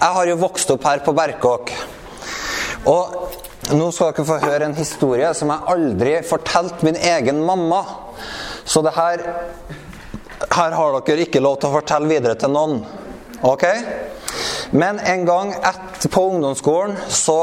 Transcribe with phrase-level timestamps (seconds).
[0.00, 1.70] Jeg har jo vokst opp her på Berkåk.
[2.88, 7.82] Og nå skal dere få høre en historie som jeg aldri fortalte min egen mamma.
[8.64, 9.20] Så det her
[10.40, 12.78] Her har dere ikke lov til å fortelle videre til noen.
[13.44, 13.66] Ok?
[14.72, 17.36] Men en gang etter på ungdomsskolen så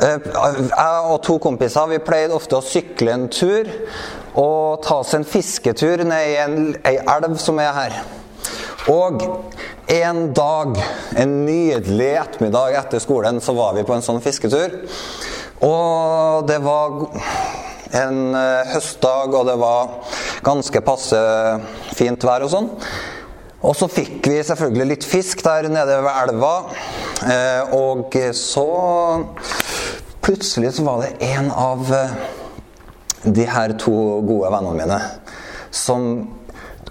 [0.00, 3.70] eh, Jeg og to kompiser vi pleide ofte å sykle en tur
[4.34, 8.00] og ta oss en fisketur ned i en, ei elv som er her.
[8.90, 9.22] Og
[9.88, 10.76] en dag,
[11.16, 14.74] en nydelig ettermiddag etter skolen, så var vi på en sånn fisketur.
[15.64, 17.06] Og det var
[17.96, 19.94] en eh, høstdag, og det var
[20.44, 21.20] ganske passe
[21.96, 22.68] fint vær og sånn.
[23.64, 26.52] Og så fikk vi selvfølgelig litt fisk der nede ved elva.
[27.24, 28.68] Eh, og så
[30.28, 32.10] Plutselig så var det en av eh,
[33.24, 33.94] de her to
[34.28, 34.98] gode vennene mine
[35.72, 36.02] som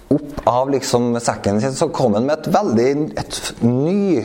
[0.08, 2.90] opp av liksom sekken sin så kom han med et veldig
[3.20, 4.24] et ny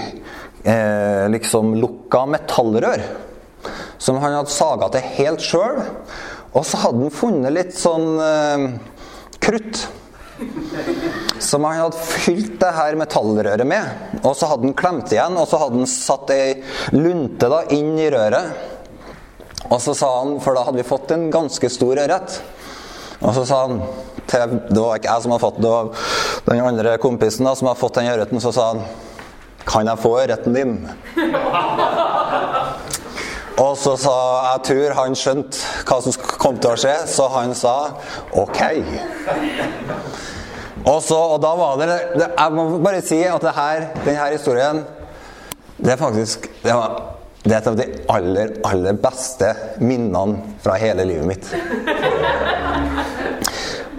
[0.63, 3.03] eh, liksom lukka metallrør.
[3.97, 5.81] Som han hadde saga til helt sjøl.
[6.53, 8.65] Og så hadde han funnet litt sånn eh,
[9.43, 9.85] krutt.
[11.43, 14.19] Som han hadde fylt det her metallrøret med.
[14.23, 16.55] Og så hadde han klemt igjen, og så hadde han satt ei
[16.95, 18.71] lunte da inn i røret.
[19.69, 22.41] Og så sa han, for da hadde vi fått en ganske stor ørret.
[23.23, 23.81] Og så sa han
[24.27, 25.85] til, Det var ikke jeg som hadde fått det, var
[26.49, 28.41] den andre kompisen da, som hadde fått den ørreten.
[28.43, 28.83] Så sa han
[29.67, 30.75] Kan jeg få ørreten din?
[33.63, 34.15] Og så sa
[34.51, 35.57] Jeg tror han skjønte
[35.87, 37.75] hva som kom til å skje, så han sa
[38.31, 38.61] OK.
[40.83, 41.87] Og, så, og da var det,
[42.17, 44.81] det Jeg må bare si at det her, denne historien
[45.77, 46.97] Det er faktisk det var,
[47.43, 49.49] det er et av de aller, aller beste
[49.83, 51.49] minnene fra hele livet mitt.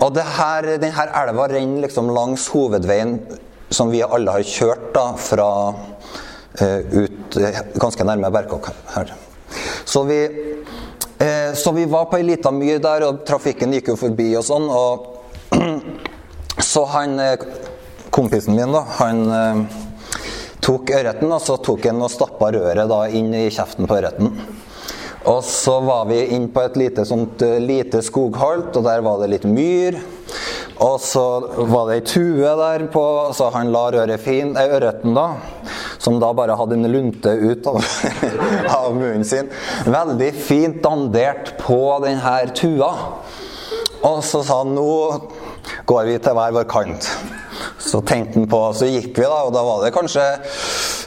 [0.02, 3.18] Og her, denne elva renner liksom langs hovedveien
[3.74, 9.14] som vi alle har kjørt da, fra uh, ut uh, ganske nærme Berkåk her.
[9.84, 10.18] Så vi,
[11.22, 14.46] uh, så vi var på ei lita myr der, og trafikken gikk jo forbi og
[14.46, 14.68] sånn.
[14.70, 15.54] Og
[16.72, 17.18] så han
[18.14, 19.66] kompisen min, da, han
[20.64, 24.30] tok ørreten, og så tok han og stappa røret da inn i kjeften på ørreten.
[25.30, 29.30] Og så var vi inn på et lite, sånt, lite skogholt, og der var det
[29.32, 29.96] litt myr.
[30.84, 31.22] Og så
[31.70, 33.04] var det ei tue der på,
[33.36, 35.36] så han la røret fin, eh, ørreten, da.
[36.02, 37.78] Som da bare hadde en lunte ut av,
[38.80, 39.48] av munnen sin.
[39.86, 42.90] Veldig fint dandert på denne tua.
[44.04, 44.90] Og så sa han nå
[45.88, 47.08] går vi til hver vår kant.
[47.80, 50.26] Så tenkte han på, så gikk vi, da, og da var det kanskje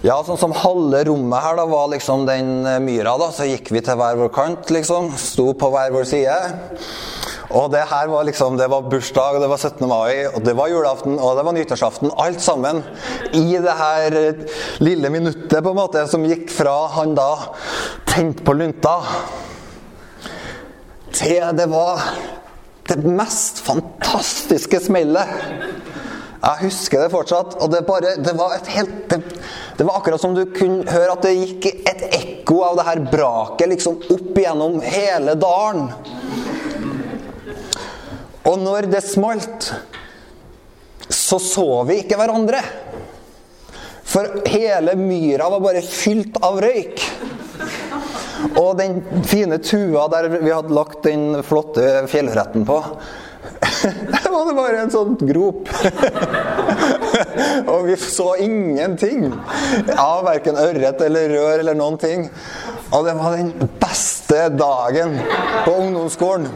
[0.06, 3.32] Ja, sånn som halve rommet her da var liksom den myra, da.
[3.34, 5.10] Så gikk vi til hver vår kant, liksom.
[5.18, 6.36] Sto på hver vår side.
[7.58, 9.88] Og det her var liksom, det var bursdag, det var 17.
[9.90, 12.12] mai, og det var julaften, og det var nyttårsaften.
[12.20, 12.84] Alt sammen
[13.34, 14.18] i det her
[14.84, 17.32] lille minuttet på en måte som gikk fra han da
[18.12, 18.98] tente på lunta,
[21.16, 22.04] til det var
[22.92, 25.32] det mest fantastiske smellet.
[26.38, 27.58] Jeg husker det fortsatt.
[27.62, 29.22] Og det, bare, det var et helt det,
[29.78, 33.04] det, var akkurat som du kunne høre at det gikk et ekko av det her
[33.12, 35.90] braket liksom opp gjennom hele dalen.
[38.48, 39.72] Og når det smalt,
[41.10, 42.62] så så vi ikke hverandre.
[44.08, 47.04] For hele myra var bare fylt av røyk.
[48.58, 52.78] Og den fine tua der vi hadde lagt den flotte fjellretten på
[53.62, 55.70] der var det bare en sånn grop.
[57.72, 59.32] og vi så ingenting
[59.98, 62.28] av verken ørret eller rør eller noen ting.
[62.94, 63.52] Og det var den
[63.82, 65.18] beste dagen
[65.66, 66.48] på ungdomsskolen.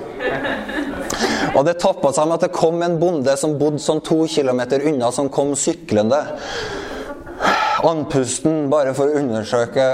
[1.55, 4.83] Og det toppa seg med at det kom en bonde som bodde sånn to kilometer
[4.87, 6.21] unna, som kom syklende.
[7.87, 9.87] Andpusten bare for å undersøke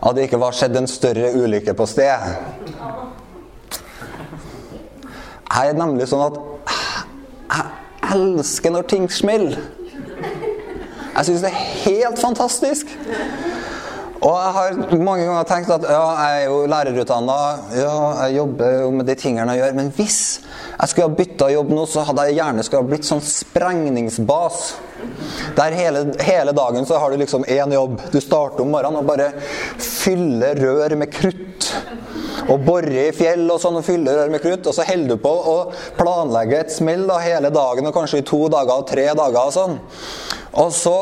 [0.00, 2.65] at det ikke var skjedd en større ulykke på sted.
[5.56, 6.36] Jeg er nemlig sånn at
[7.56, 9.56] jeg elsker når ting smeller.
[11.16, 12.90] Jeg syns det er helt fantastisk.
[14.16, 17.36] Og jeg har mange ganger tenkt at ja, jeg er jo lærerutdanna,
[17.76, 21.50] ja, jeg jobber jo med de tingene jeg gjør, men hvis jeg skulle ha bytta
[21.52, 24.62] jobb nå, så hadde jeg gjerne skulle ha blitt sånn sprengningsbas.
[25.56, 28.00] Der hele, hele dagen så har du liksom én jobb.
[28.12, 29.30] Du starter om morgenen og bare
[29.80, 31.70] fyller rør med krutt.
[32.46, 34.66] Og borer i fjell og sånn og fyller rør med krutt.
[34.68, 35.56] Og så holder du på å
[35.98, 39.54] planlegge et smell da, hele dagen, og kanskje i to dager og tre dager og
[39.56, 39.78] sånn.
[40.62, 40.98] Og så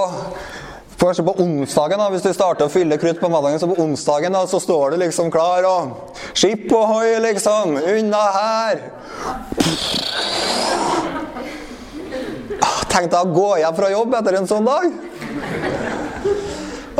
[1.05, 4.33] Kanskje på onsdagen, da, hvis du starter å fylle krutt på mandagen, så på onsdagen
[4.33, 7.75] da, så står du liksom klar og Skip ohoi, liksom!
[7.77, 8.81] Unna her!
[12.89, 14.87] Tenk deg å gå hjem fra jobb etter en sånn dag.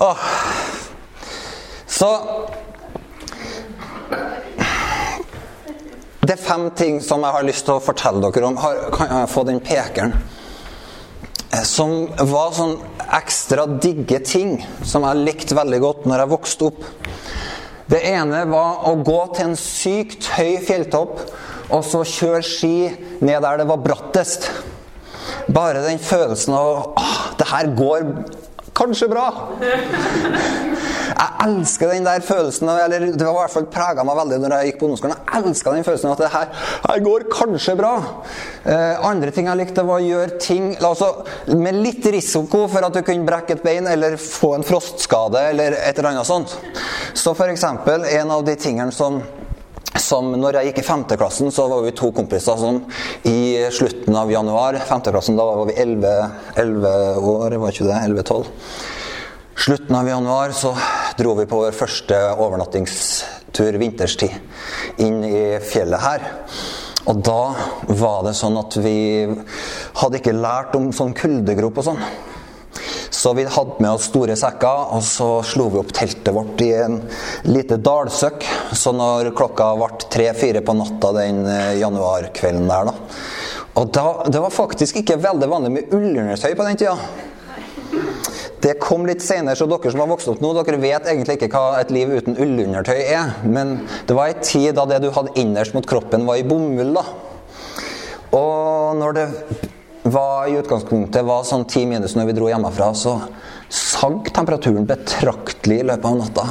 [0.05, 0.29] Åh.
[1.95, 2.11] Så
[6.25, 8.55] Det er fem ting som jeg har lyst til å fortelle dere om.
[8.57, 10.15] Har, kan jeg få den pekeren?
[11.53, 12.79] Eh, som var sånn
[13.19, 14.55] ekstra digge ting
[14.89, 16.87] som jeg likte veldig godt når jeg vokste opp.
[17.93, 21.21] Det ene var å gå til en sykt høy fjelltopp
[21.75, 22.75] og så kjøre ski
[23.21, 24.49] ned der det var brattest.
[25.53, 28.09] Bare den følelsen av at det her går
[28.75, 29.27] kanskje bra.
[31.15, 34.55] Jeg elsker den der følelsen eller Det var i hvert fall prega meg veldig når
[34.55, 35.21] jeg gikk på ungdomsskolen.
[35.21, 36.49] Jeg elska den følelsen at det her,
[36.89, 37.93] her går kanskje bra.
[38.65, 41.13] Eh, andre ting jeg likte, var å gjøre ting altså,
[41.55, 45.79] med litt risiko for at du kunne brekke et bein eller få en frostskade eller
[45.79, 46.57] et eller annet sånt.
[47.15, 49.21] Så eksempel, en av de tingene som
[50.01, 52.81] som når jeg gikk i femteklassen, så var vi to kompiser som
[53.31, 56.15] i slutten av januar Femteklassen, da var vi 11,
[56.61, 58.01] 11 år, var ikke det?
[58.11, 58.49] 11-12.
[59.65, 60.75] Slutten av januar så
[61.19, 66.27] dro vi på vår første overnattingstur vinterstid inn i fjellet her.
[67.07, 67.41] Og da
[67.95, 68.99] var det sånn at vi
[70.01, 72.03] hadde ikke lært om sånn kuldegrop og sånn.
[73.25, 76.75] Så vi hadde med oss store sekker, og så slo vi opp teltet vårt i
[76.77, 76.99] en
[77.49, 78.45] lite dalsøkk.
[78.77, 84.43] Så når klokka ble tre-fire på natta den eh, januarkvelden der, da Og da, det
[84.45, 86.99] var faktisk ikke veldig vanlig med ullundertøy på den tida.
[88.61, 91.49] Det kom litt senere, så dere som har vokst opp nå, dere vet egentlig ikke
[91.55, 93.39] hva et liv uten ullundertøy er.
[93.49, 96.93] Men det var ei tid da det du hadde innerst mot kroppen, var i bomull.
[97.01, 97.07] da.
[98.37, 99.27] Og når det
[100.05, 103.15] var i utgangspunktet var sånn ti minus når vi dro hjemmefra, så
[103.73, 106.45] sank temperaturen betraktelig i løpet av natta.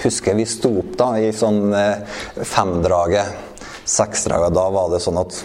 [0.00, 2.00] Husker vi sto opp da i sånn eh,
[2.40, 4.56] femdraget, seksdraget.
[4.56, 5.36] Da var det sånn at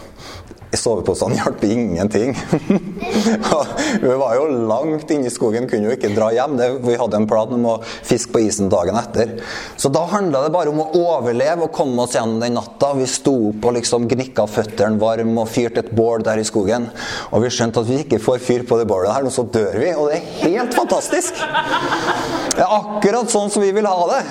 [0.80, 2.34] soveposene hjalp ingenting.
[4.02, 6.58] vi var jo langt inne i skogen, kunne jo ikke dra hjem.
[6.60, 9.36] Det, vi hadde en plan om å fiske på isen dagen etter.
[9.80, 12.94] Så da handla det bare om å overleve og komme oss gjennom den natta.
[12.98, 16.90] Vi sto opp og liksom gnikka føttene varme og fyrte et bål der i skogen.
[17.32, 19.80] Og vi skjønte at vi ikke får fyr på det bålet her, og så dør
[19.80, 19.94] vi.
[19.94, 21.42] Og det er helt fantastisk!
[22.54, 24.24] Det er akkurat sånn som vi vil ha det.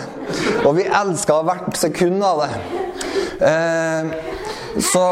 [0.62, 2.52] Og vi elska hvert sekund av det.
[3.42, 4.12] Eh,
[4.80, 5.04] så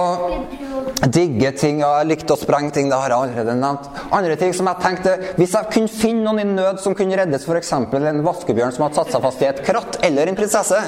[1.13, 2.89] digge ting, og jeg likte å sprenge ting.
[2.91, 3.89] Det har jeg allerede nevnt.
[4.17, 7.45] Andre ting som jeg tenkte, Hvis jeg kunne finne noen i nød som kunne reddes,
[7.45, 7.73] f.eks.
[7.73, 10.81] en vaskebjørn som hadde satt seg fast i et kratt, eller en prinsesse,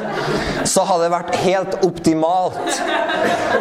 [0.69, 2.81] så hadde det vært helt optimalt.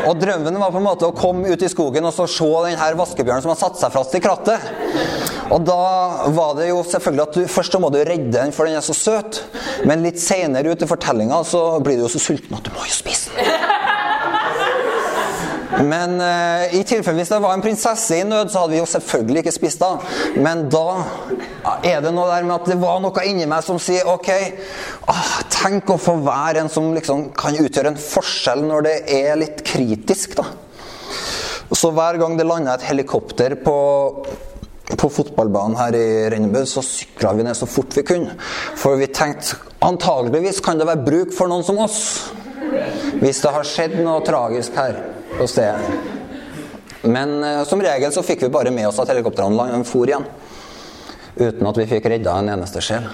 [0.08, 2.92] Og drømmen var på en måte å komme ut i skogen og så se denne
[3.02, 4.70] vaskebjørnen som har satt seg fast i krattet.
[5.52, 8.80] Og da var det jo selvfølgelig at du først må du redde den, for den
[8.80, 9.44] er så søt.
[9.88, 12.88] Men litt seinere ut i fortellinga så blir du jo så sulten at du må
[12.88, 13.81] jo spise den.
[15.80, 18.90] Men uh, i tilfelle hvis det var en prinsesse i nød, så hadde vi jo
[18.90, 19.92] selvfølgelig ikke spist da.
[20.36, 20.86] Men da
[21.88, 24.30] er det noe der med at det var noe inni meg som sier OK,
[25.12, 29.40] ah, tenk å få være en som liksom kan utgjøre en forskjell når det er
[29.40, 30.50] litt kritisk, da.
[31.72, 33.78] Så hver gang det landa et helikopter på
[34.92, 38.34] på fotballbanen her i Rennebu så sykla vi ned så fort vi kunne.
[38.78, 39.56] For vi tenkte
[39.88, 42.02] antageligvis kan det være bruk for noen som oss.
[43.22, 45.00] Hvis det har skjedd noe tragisk her
[45.42, 45.82] på stedet.
[47.02, 50.28] Men uh, som regel så fikk vi bare med oss at helikoptrene for igjen.
[51.36, 53.08] Uten at vi fikk redda en eneste sjel.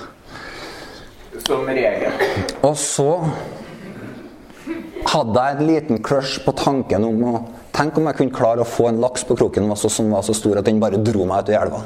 [1.46, 2.12] Som regel.
[2.68, 3.12] Og så
[5.08, 7.38] hadde jeg en liten crush på tanken om å
[7.78, 10.58] Tenk om jeg kunne klare å få en laks på kroken som var så stor
[10.58, 11.84] at den bare dro meg ut i elva.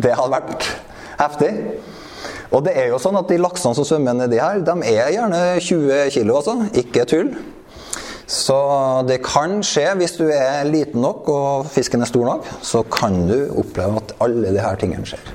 [0.00, 0.64] Det hadde vært
[1.18, 1.50] heftig.
[2.48, 5.40] Og det er jo sånn at de laksene som svømmer nedi her, de er gjerne
[5.60, 6.54] 20 kg, altså.
[6.80, 7.32] Ikke tull.
[8.28, 8.56] Så
[9.08, 13.22] det kan skje, hvis du er liten nok og fisken er stor nok, så kan
[13.28, 15.30] du oppleve at alle disse tingene skjer.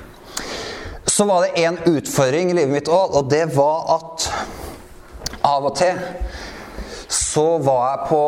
[1.14, 4.28] Så var det en utfordring i livet mitt òg, og det var at
[5.44, 5.98] av og til
[7.14, 8.22] så var jeg på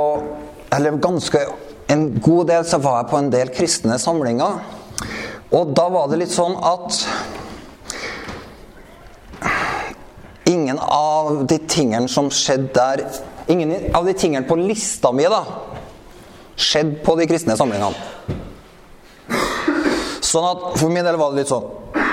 [0.76, 1.40] Eller ganske
[1.88, 4.58] en god del så var jeg på en del kristne samlinger.
[5.54, 7.04] Og da var det litt sånn at
[10.76, 13.04] ingen av de tingene som skjedde der
[13.48, 15.44] Ingen av de tingene på lista mi da
[16.56, 17.94] skjedde på de kristne samlingene.
[20.24, 21.66] Sånn at For min del var det litt sånn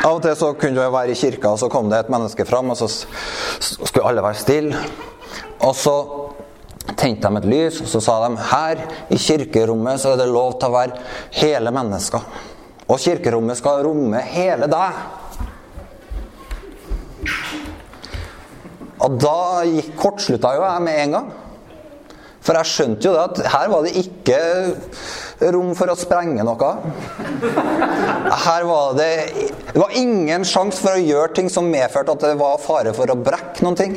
[0.03, 2.43] Av og til så kunne jeg være i kirka, og så kom det et menneske
[2.45, 4.81] fram, og så skulle alle være stille.
[5.63, 5.93] Og så
[6.99, 8.83] tente de et lys, og så sa de her
[9.15, 10.99] i kirkerommet så er det lov til å være
[11.39, 12.27] hele mennesker.
[12.89, 15.22] Og kirkerommet skal romme hele deg.
[19.03, 19.63] Og da
[19.99, 21.31] kortslutta jo jeg med en gang.
[22.43, 24.39] For jeg skjønte jo det at her var det ikke
[25.55, 26.71] rom for å sprenge noe.
[28.43, 29.11] Her var det
[29.69, 33.11] Det var ingen sjanse for å gjøre ting som medførte at det var fare for
[33.11, 33.95] å brekke noen ting.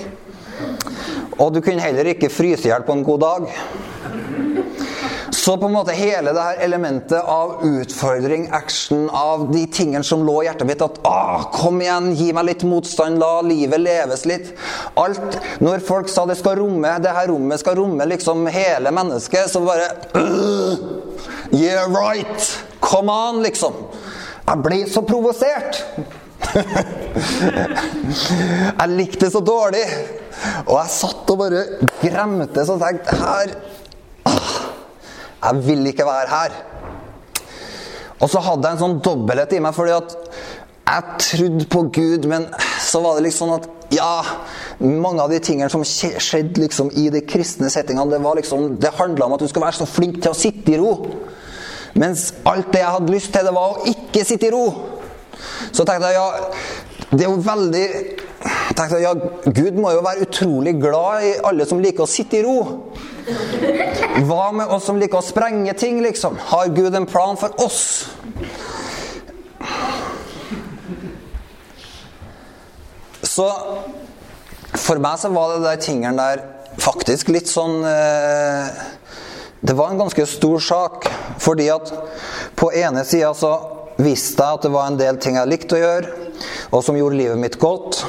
[1.36, 3.50] Og du kunne heller ikke fryse i hjel på en god dag.
[5.30, 10.24] Så på en måte hele det her elementet av utfordring, action, av de tingene som
[10.26, 14.26] lå i hjertet mitt at ah, Kom igjen, gi meg litt motstand, la livet leves
[14.28, 14.52] litt.
[15.00, 19.50] Alt Når folk sa det skal romme, det her rommet skal romme liksom hele mennesket,
[19.50, 20.74] så bare uh,
[21.54, 22.64] Yeah, right!
[22.80, 23.74] Come on, liksom.
[24.46, 25.82] Jeg ble så provosert.
[28.80, 29.84] jeg likte det så dårlig.
[30.66, 31.64] Og jeg satt og bare
[32.02, 33.54] gremte og tenkte her
[34.28, 34.65] ah,
[35.46, 36.54] Jeg vil ikke være her.
[38.20, 40.14] Og så hadde jeg en sånn dobbelthet i meg, fordi at
[40.86, 42.46] jeg trodde på Gud, men
[42.82, 44.22] så var det liksom at ja,
[44.80, 48.94] mange av de tingene som skjedde liksom i de kristne settingene, det var liksom, det
[48.96, 50.94] handla om at du skal være så flink til å sitte i ro.
[51.96, 54.64] Mens alt det jeg hadde lyst til, det var å ikke sitte i ro.
[55.70, 56.28] Så tenkte jeg ja,
[57.12, 57.86] det er jo veldig
[58.76, 59.12] tenkte jeg, ja,
[59.44, 62.58] Gud må jo være utrolig glad i alle som liker å sitte i ro.
[64.26, 66.38] Hva med oss som liker å sprenge ting, liksom?
[66.52, 68.06] Har Gud en plan for oss?
[73.26, 73.46] Så
[74.76, 76.44] for meg så var det de tingene der
[76.80, 78.68] faktisk litt sånn eh,
[79.60, 81.08] Det var en ganske stor sak.
[81.42, 81.90] Fordi at
[82.56, 83.52] på ene sida så
[84.00, 86.30] visste jeg at det var en del ting jeg likte å gjøre,
[86.70, 88.04] og som gjorde livet mitt godt.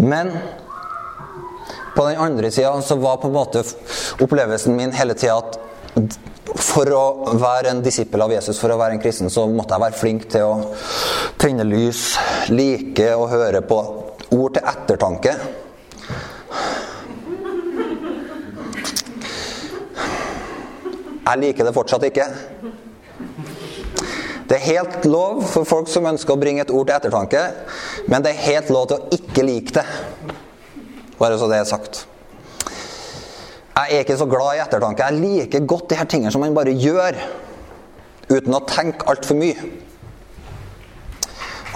[0.00, 0.32] Men
[1.96, 3.62] på den andre sida så var på en måte
[4.20, 5.58] opplevelsen min hele tida at
[6.60, 9.84] for å være en disippel av Jesus, for å være en kristen, så måtte jeg
[9.84, 10.54] være flink til å
[11.40, 12.14] tenne lys,
[12.50, 13.78] like å høre på
[14.34, 15.34] ord til ettertanke.
[21.30, 22.26] Jeg liker det fortsatt ikke.
[24.50, 27.42] Det er helt lov for folk som ønsker å bringe et ord til ettertanke,
[28.10, 29.84] men det er helt lov til å ikke like det.
[31.20, 32.00] Bare så det er sagt.
[33.76, 35.06] Jeg er ikke så glad i ettertanke.
[35.06, 37.14] Jeg liker godt de her tingene som man bare gjør
[38.26, 39.70] uten å tenke altfor mye.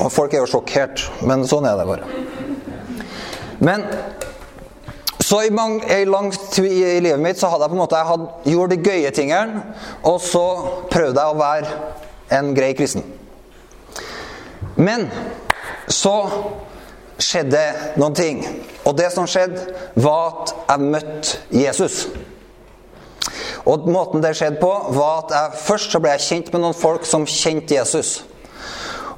[0.02, 2.08] Og folk er jo sjokkert, men sånn er det bare.
[3.62, 3.86] Men
[5.22, 8.00] så i, mange, i lang tid i livet mitt så hadde jeg på en måte
[8.00, 9.62] jeg hadde, gjort de gøye tingene,
[10.02, 10.42] og så
[10.90, 11.78] prøvde jeg å være
[12.34, 13.04] en grei kristen.
[14.76, 15.06] Men
[15.88, 16.16] så
[17.22, 17.62] skjedde
[18.00, 18.44] noen ting.
[18.84, 19.62] Og det som skjedde,
[19.94, 22.04] var at jeg møtte Jesus.
[23.64, 26.76] Og måten det skjedde på, var at jeg, først så ble jeg kjent med noen
[26.76, 28.18] folk som kjente Jesus.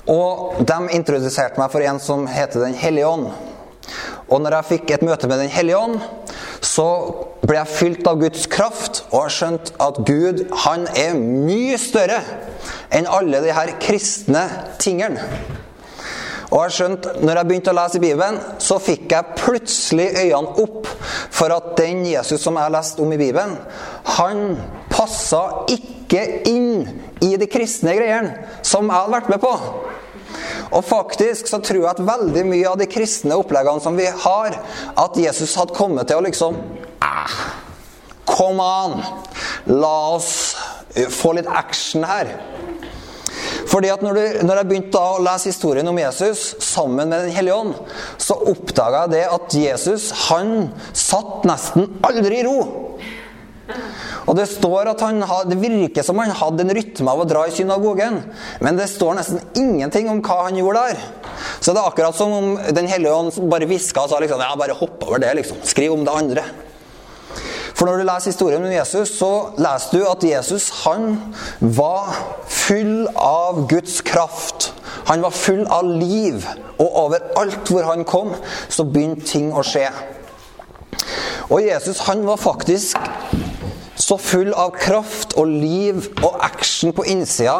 [0.06, 3.30] Og de introduserte meg for en som heter Den hellige ånd.
[4.26, 5.98] Og når jeg fikk et møte med Den hellige ånd,
[6.62, 6.86] så
[7.42, 12.20] ble jeg fylt av Guds kraft og har skjønt at Gud han er mye større
[12.94, 14.44] enn alle de her kristne
[14.82, 15.22] tingene.
[16.46, 20.62] Og jeg skjønt, når jeg begynte å lese i Bibelen, så fikk jeg plutselig øynene
[20.62, 20.86] opp
[21.34, 23.56] for at den Jesus som jeg leste om i Bibelen,
[24.16, 24.54] han
[24.92, 26.86] passa ikke inn
[27.24, 29.52] i de kristne greiene som jeg hadde vært med på.
[30.76, 34.58] Og faktisk så tror jeg at veldig mye av de kristne oppleggene som vi har,
[35.02, 36.58] at Jesus hadde kommet til å liksom
[37.02, 37.38] ah,
[38.26, 39.00] Kom an!
[39.70, 40.30] La oss
[41.14, 42.32] få litt action her.
[43.66, 47.34] Fordi at når, du, når jeg begynte å lese historien om Jesus sammen med Den
[47.34, 47.74] hellige ånd,
[48.22, 52.58] så oppdaga jeg det at Jesus han satt nesten aldri i ro.
[54.26, 57.26] Og Det står at han had, det virker som han hadde en rytme av å
[57.28, 58.20] dra i synagogen,
[58.62, 61.02] men det står nesten ingenting om hva han gjorde der.
[61.60, 64.54] Så det er akkurat som om Den hellige ånd bare hviska og sa liksom, ja,
[64.58, 65.34] bare hopp over det.
[65.40, 66.46] liksom, Skriv om det andre.
[67.76, 69.30] For når du leser historien om Jesus, så
[69.60, 71.18] leser du at Jesus han
[71.60, 72.14] var
[72.48, 74.70] full av Guds kraft.
[75.10, 76.46] Han var full av liv.
[76.80, 78.32] Og overalt hvor han kom,
[78.72, 79.90] så begynte ting å skje.
[81.52, 82.96] Og Jesus han var faktisk
[83.96, 87.58] så full av kraft og liv og action på innsida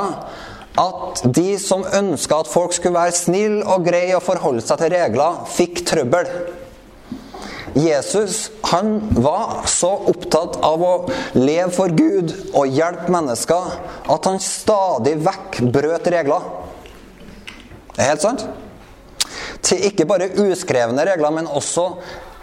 [0.77, 4.93] at de som ønska at folk skulle være snille og greie og forholde seg til
[4.93, 6.29] regler, fikk trøbbel.
[7.77, 10.93] Jesus han var så opptatt av å
[11.37, 13.75] leve for Gud og hjelpe mennesker
[14.13, 16.47] at han stadig vekk brøt regler.
[17.93, 18.47] Det er helt sant.
[19.65, 21.91] Til ikke bare uskrevne regler, men også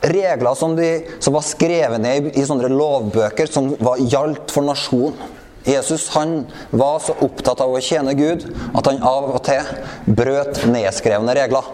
[0.03, 0.91] regler som, de,
[1.23, 5.17] som var skrevet ned i, i sånne lovbøker som var gjaldt for nasjonen.
[5.63, 6.41] Jesus han
[6.75, 8.43] var så opptatt av å tjene Gud
[8.75, 11.69] at han av og til brøt nedskrevne regler.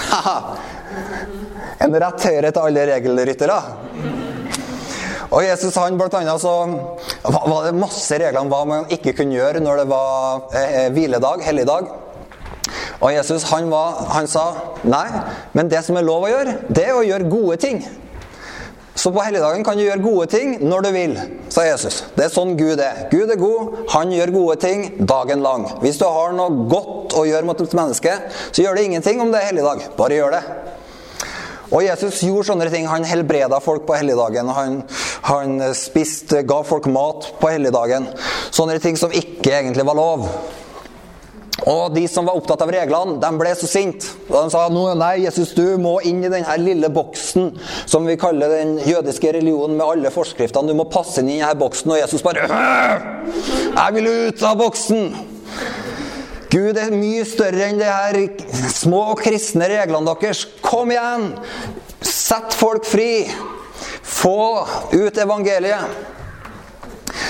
[1.80, 3.60] en rett høyre til alle regelryttere.
[5.30, 6.54] Og Jesus han blant annet så
[7.22, 11.44] var det masse regler om hva man ikke kunne gjøre når det var eh, hviledag,
[11.46, 11.90] helligdag.
[13.00, 14.44] Og Jesus han, var, han sa
[14.82, 15.06] nei,
[15.56, 17.80] men det som er lov å gjøre, det er å gjøre gode ting.
[19.00, 21.14] Så på helligdagen kan du gjøre gode ting når du vil,
[21.48, 22.02] sa Jesus.
[22.16, 23.06] Det er sånn Gud er.
[23.12, 25.64] Gud er god, han gjør gode ting dagen lang.
[25.80, 28.18] Hvis du har noe godt å gjøre mot et menneske,
[28.50, 29.86] så gjør det ingenting om det er helligdag.
[29.96, 30.42] Bare gjør det.
[31.70, 32.88] Og Jesus gjorde sånne ting.
[32.90, 34.50] Han helbreda folk på helligdagen.
[34.54, 34.80] Han,
[35.28, 38.10] han spiste, ga folk mat på helligdagen.
[38.50, 40.26] Sånne ting som ikke egentlig var lov.
[41.68, 44.14] Og de som var opptatt av reglene, de ble så sinte.
[44.30, 47.50] De sa nei, Jesus, du må inn i denne lille boksen
[47.84, 50.72] som vi kaller den jødiske religionen med alle forskriftene.
[50.72, 51.92] Du må passe inn i denne boksen.
[51.92, 55.29] Og Jesus bare Jeg vil ut av boksen!
[56.50, 58.16] Gud er mye større enn de her
[58.74, 60.46] små kristne reglene deres.
[60.64, 61.28] Kom igjen!
[62.02, 63.28] Sett folk fri!
[64.02, 66.18] Få ut evangeliet!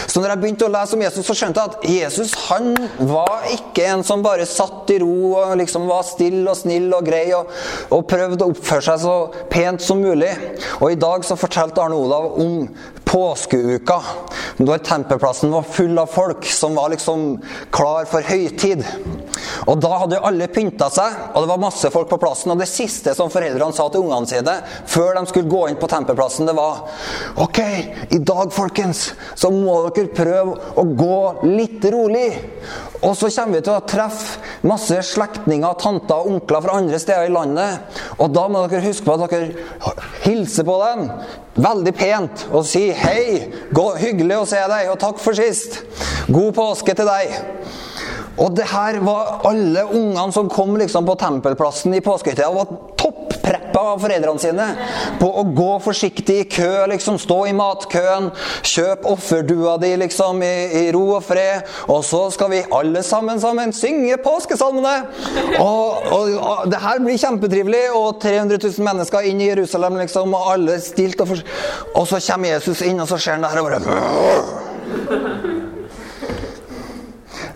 [0.07, 2.73] Så når jeg begynte å lese om Jesus, så skjønte jeg at Jesus han
[3.11, 7.07] var ikke en som bare satt i ro og liksom var stille og snill og
[7.07, 7.51] grei og,
[7.95, 9.17] og prøvde å oppføre seg så
[9.53, 10.33] pent som mulig.
[10.81, 12.67] Og i dag så fortalte Arne Olav om
[13.11, 13.99] påskeuka,
[14.63, 17.41] når tempelplassen var full av folk som var liksom
[17.75, 18.85] klar for høytid.
[19.69, 22.53] Og Da hadde jo alle pynta seg, og det var masse folk på plassen.
[22.53, 24.57] Og det siste som foreldrene sa til ungene sine
[24.89, 26.85] før de skulle gå inn på tempelplassen, det var
[27.41, 27.61] OK,
[28.11, 32.29] i dag, folkens, så må dere prøve å gå litt rolig.
[33.01, 37.29] Og så kommer vi til å treffe masse slektninger, tanter og onkler fra andre steder
[37.31, 38.01] i landet.
[38.21, 39.95] Og da må dere huske på at dere
[40.27, 41.07] hilser på dem
[41.61, 43.23] veldig pent og sier hei,
[43.75, 45.81] gå, hyggelig å se deg, og takk for sist.
[46.31, 47.35] God påske til deg.
[48.41, 52.71] Og det her var alle ungene som kom liksom på tempelplassen i påskehytta, var
[53.01, 54.67] toppreppa av foreldrene sine
[55.21, 58.31] på å gå forsiktig i kø, liksom stå i matkøen,
[58.67, 63.41] kjøp offerdua di liksom i, i, ro og fred, og så skal vi alle sammen
[63.43, 64.97] sammen synge påskesalmene!
[65.61, 70.37] Og, og, og, det her blir kjempetrivelig, og 300 000 mennesker inn i Jerusalem, liksom,
[70.37, 71.45] og alle stilt og for...
[71.97, 73.81] Og så kommer Jesus inn, og så ser han det her og bare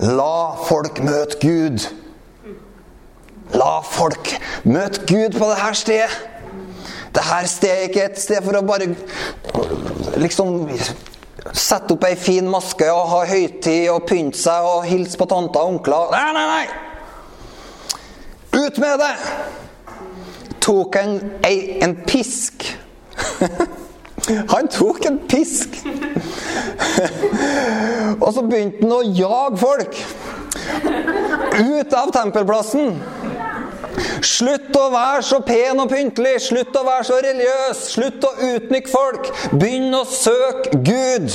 [0.05, 1.87] La folk møte Gud.
[3.57, 4.35] La folk
[4.69, 6.17] møte Gud på dette stedet.
[7.15, 8.91] Dette stedet er ikke et sted for å bare
[10.21, 10.69] liksom
[11.55, 15.63] sette opp ei fin maske og ha høytid og pynte seg og hilse på tanter
[15.63, 16.13] og onkler.
[16.13, 16.67] Nei, nei, nei!
[18.61, 19.15] Ut med det!
[20.65, 22.69] Tok en, en pisk
[24.29, 25.81] Han tok en pisk!
[28.25, 29.99] og så begynte han å jage folk
[31.55, 32.95] ut av tempelplassen.
[34.25, 38.93] Slutt å være så pen og pyntelig, slutt å være så religiøs, slutt å utnytte
[38.93, 39.29] folk.
[39.53, 41.35] Begynn å søke Gud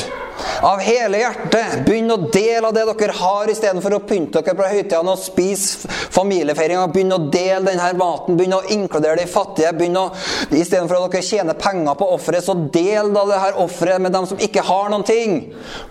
[0.65, 1.83] av hele hjertet.
[1.85, 5.89] Begynn å dele av det dere har, istedenfor å pynte dere på høytidene og spise
[6.15, 6.87] familiefeiringa.
[6.93, 9.73] Begynn å dele denne maten, begynn å inkludere de fattige.
[9.77, 10.07] Begynn å,
[10.49, 14.25] Istedenfor at dere tjener penger på offeret, så del da det her offeret med dem
[14.29, 15.39] som ikke har noen ting.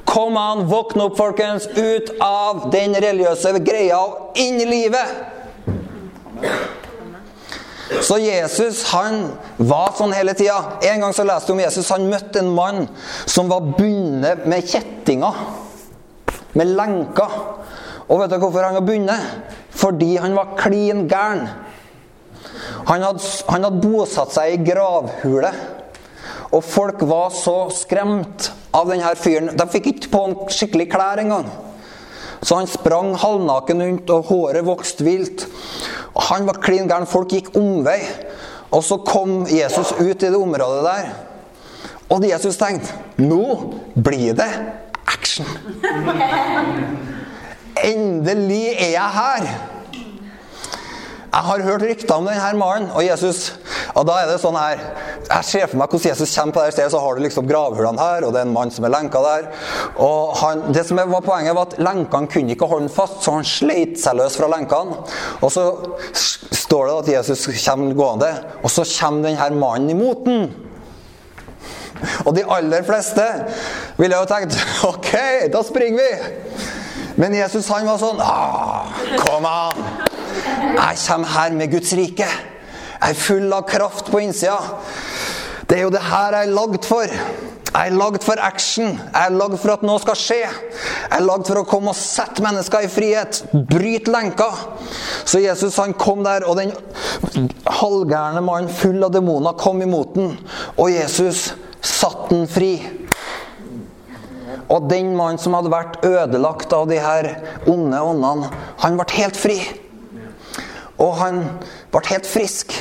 [0.08, 1.70] Kom an, våkne opp, folkens.
[1.78, 5.36] Ut av den religiøse greia og inn i livet.
[7.88, 10.78] Så Jesus han var sånn hele tida.
[10.84, 11.92] En gang så leste jeg om Jesus.
[11.94, 12.82] Han møtte en mann
[13.24, 15.38] som var bundet med kjettinger.
[16.58, 17.38] Med lenker.
[18.08, 19.56] Og vet du hvorfor han var bundet?
[19.78, 21.48] Fordi han var klin gæren.
[22.88, 25.52] Han hadde, han hadde bosatt seg i gravhule.
[26.52, 29.52] Og folk var så skremt av denne fyren.
[29.56, 31.48] De fikk ikke på ham skikkelig klær engang.
[32.42, 35.46] Så han sprang halvnaken rundt, og håret vokste vilt.
[36.14, 37.06] Og Han var klin gæren.
[37.06, 38.00] Folk gikk omvei.
[38.70, 41.10] Og så kom Jesus ut i det området der.
[42.08, 44.48] Og Jesus tenkte nå blir det
[45.08, 45.46] action.
[47.92, 49.48] Endelig er jeg her.
[51.28, 53.52] Jeg har hørt rykter om denne mannen og Jesus.
[53.92, 54.80] Og da er det sånn her
[55.28, 58.00] Jeg ser for meg hvordan Jesus kommer på det stedet, så har du liksom gravhullene
[58.00, 59.50] her, og det er en mann som er lenka der.
[60.00, 63.36] Og han, det som var Poenget var at lenkene kunne ikke holde ham fast, så
[63.36, 65.02] han sleit seg løs fra lenkene.
[65.44, 65.66] Og så
[66.16, 70.48] står det at Jesus kommer gående, og så kommer denne mannen imot den.
[72.24, 73.24] Og de aller fleste
[73.98, 74.56] ville jo tenkt
[74.90, 75.12] OK,
[75.52, 76.68] da springer vi.
[77.18, 78.86] Men Jesus han var sånn ah,
[79.18, 80.07] Kom an!
[80.44, 82.28] Jeg kommer her med Guds rike.
[82.98, 84.58] Jeg er full av kraft på innsida.
[85.68, 87.12] Det er jo det her jeg er lagd for.
[87.68, 88.94] Jeg er lagd for action.
[88.96, 90.38] Jeg er lagd for at noe skal skje.
[90.40, 93.42] Jeg er lagd for å komme og sette mennesker i frihet.
[93.52, 94.62] Bryte lenker.
[95.28, 96.72] Så Jesus han kom der, og den
[97.78, 100.32] halvgærne mannen full av demoner kom imot den.
[100.78, 101.50] Og Jesus
[101.84, 102.72] satte den fri.
[104.68, 107.30] Og den mannen som hadde vært ødelagt av de her
[107.68, 108.48] onde åndene,
[108.82, 109.60] han ble helt fri.
[110.98, 111.42] Og han
[111.92, 112.74] ble helt frisk.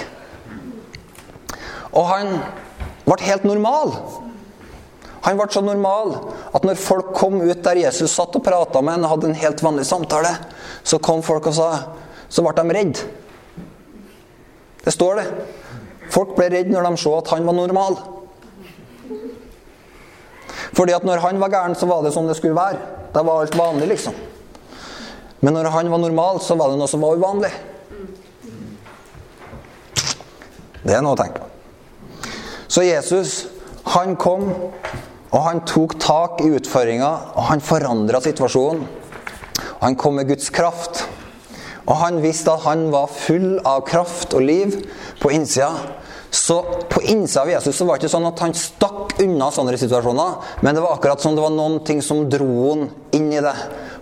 [1.93, 2.39] Og han
[3.05, 3.93] ble helt normal.
[5.27, 6.13] Han ble så normal
[6.55, 9.39] at når folk kom ut der Jesus satt og prata med ham og hadde en
[9.41, 10.31] helt vanlig samtale,
[10.87, 11.71] så kom folk og sa
[12.29, 13.05] Så ble de redde.
[14.83, 15.27] Det står det.
[16.11, 17.95] Folk ble redde når de så at han var normal.
[20.75, 22.81] Fordi at når han var gæren, så var det som det skulle være.
[23.13, 24.13] Da var alt vanlig, liksom.
[25.39, 27.53] Men når han var normal, så var det noe som var uvanlig.
[30.83, 31.47] Det er noe å tenke på.
[32.67, 33.35] Så Jesus,
[33.93, 34.49] han kom,
[35.31, 38.83] og han tok tak i utfordringa, og han forandra situasjonen.
[39.79, 41.05] Han kom med Guds kraft.
[41.87, 44.75] Og han visste at han var full av kraft og liv
[45.21, 45.71] på innsida.
[46.29, 46.59] Så
[46.91, 50.33] på innsida av Jesus så var det ikke sånn at han stakk unna sånne situasjoner,
[50.61, 53.55] men det var akkurat sånn det var noen ting som dro han inn i det.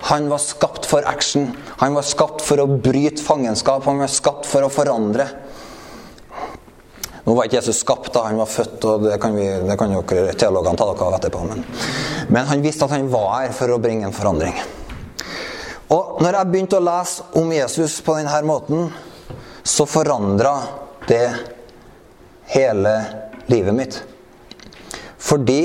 [0.10, 1.52] Han var skapt for action.
[1.82, 3.86] Han var skapt for å bryte fangenskap.
[3.86, 5.30] Han var skapt for å forandre.
[7.26, 9.94] Nå var ikke Jesus skapt da han var født, og det kan, vi, det kan
[9.94, 11.42] jo teologene ta dere av etterpå.
[11.50, 11.64] Men,
[12.30, 14.60] men han visste at han var her for å bringe en forandring.
[15.94, 18.90] Og når jeg begynte å lese om Jesus på denne måten,
[19.66, 20.54] så forandra
[21.10, 21.26] det
[22.54, 22.96] hele
[23.50, 24.02] livet mitt.
[25.18, 25.62] Fordi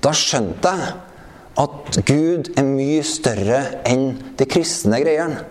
[0.00, 0.98] da skjønte jeg
[1.60, 5.42] at Gud er mye større enn de kristne greiene.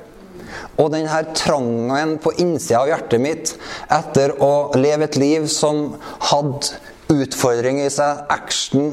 [0.80, 3.54] Og denne trangen på innsida av hjertet mitt
[3.92, 5.96] etter å leve et liv som
[6.32, 8.92] hadde utfordring i seg, action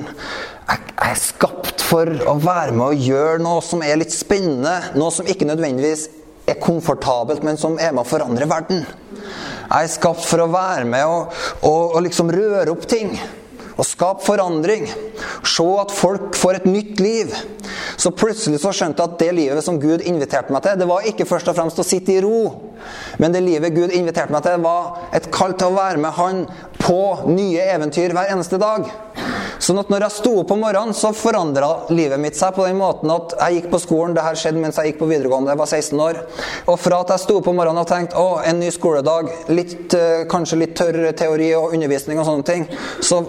[0.67, 4.97] Jeg er skapt for å være med og gjøre noe som er litt spennende.
[4.99, 6.09] Noe som ikke nødvendigvis
[6.51, 8.83] er komfortabelt, men som er med å forandre verden.
[9.67, 13.15] Jeg er skapt for å være med og, og, og liksom røre opp ting
[13.77, 14.87] og skape forandring.
[15.45, 17.35] Se at folk får et nytt liv.
[17.97, 21.09] Så plutselig så skjønte jeg at det livet som Gud inviterte meg til, det var
[21.09, 22.73] ikke først og fremst å sitte i ro.
[23.23, 26.45] Men det livet Gud inviterte meg til, var et kall til å være med Han
[26.81, 28.87] på nye eventyr hver eneste dag.
[29.63, 32.77] Sånn at når jeg sto opp om morgenen, så forandra livet mitt seg på den
[32.79, 34.17] måten at jeg gikk på skolen.
[34.17, 35.55] Det her skjedde mens jeg gikk på videregående.
[35.55, 36.21] Jeg var 16 år.
[36.69, 39.87] Og fra at jeg sto opp om morgenen og tenkte å, en ny skoledag, litt,
[39.97, 42.69] eh, kanskje litt tørr teori og undervisning og sånne ting,
[43.01, 43.25] så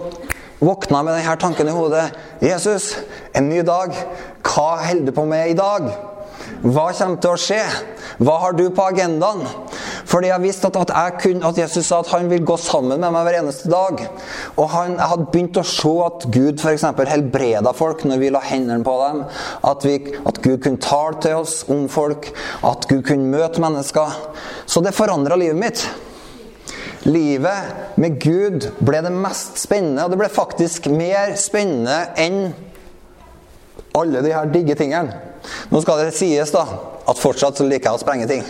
[0.58, 2.10] våkna med denne tanken i hodet.
[2.40, 2.96] Jesus,
[3.32, 3.94] en ny dag.
[4.42, 5.90] Hva holder du på med i dag?
[6.64, 7.62] Hva kommer til å skje?
[8.18, 9.44] Hva har du på agendaen?
[10.08, 13.12] Fordi jeg visste at, at, kunne, at, Jesus sa at han vil gå sammen med
[13.12, 14.00] meg hver eneste dag.
[14.56, 16.86] Og han, jeg hadde begynt å se at Gud f.eks.
[17.12, 19.22] helbreda folk når vi la hendene på dem.
[19.68, 22.32] At, vi, at Gud kunne tale til oss om folk.
[22.66, 24.18] At Gud kunne møte mennesker.
[24.66, 25.86] Så det forandra livet mitt.
[27.08, 32.50] Livet med Gud ble det mest spennende, og det ble faktisk mer spennende enn
[33.96, 35.16] alle de her digge tingene.
[35.72, 36.66] Nå skal det sies da,
[37.08, 38.44] at fortsatt så liker jeg å sprenge ting.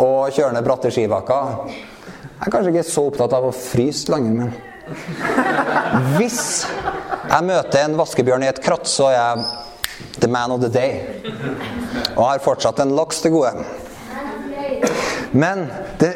[0.00, 1.68] Og kjøre ned bratte skibakker.
[1.68, 4.56] Jeg er kanskje ikke så opptatt av å fryse lenger, men
[6.16, 6.64] Hvis
[7.28, 11.20] jeg møter en vaskebjørn i et kratt, så er jeg the man of the day.
[12.14, 13.52] Og har fortsatt en laks til gode.
[15.36, 15.66] Men
[16.00, 16.14] det,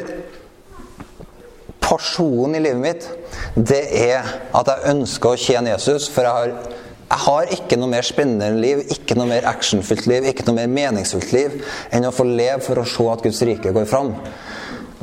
[1.83, 3.09] pasjonen i livet mitt,
[3.55, 6.07] det er at jeg ønsker å tjene Jesus.
[6.11, 10.29] For jeg har, jeg har ikke noe mer spennende liv, ikke noe mer actionfylt liv,
[10.31, 11.59] ikke noe mer meningsfullt liv
[11.93, 14.15] enn å få leve for å se at Guds rike går fram.